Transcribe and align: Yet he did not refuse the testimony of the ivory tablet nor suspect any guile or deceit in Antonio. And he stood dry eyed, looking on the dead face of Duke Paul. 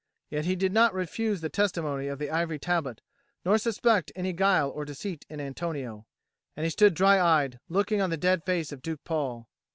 Yet 0.31 0.45
he 0.45 0.55
did 0.55 0.73
not 0.73 0.95
refuse 0.95 1.41
the 1.41 1.49
testimony 1.49 2.07
of 2.07 2.17
the 2.17 2.31
ivory 2.31 2.57
tablet 2.57 3.01
nor 3.45 3.59
suspect 3.59 4.11
any 4.15 4.33
guile 4.33 4.71
or 4.71 4.83
deceit 4.83 5.27
in 5.29 5.39
Antonio. 5.39 6.07
And 6.57 6.63
he 6.63 6.71
stood 6.71 6.95
dry 6.95 7.21
eyed, 7.23 7.59
looking 7.69 8.01
on 8.01 8.09
the 8.09 8.17
dead 8.17 8.43
face 8.43 8.71
of 8.71 8.81
Duke 8.81 9.03
Paul. 9.03 9.47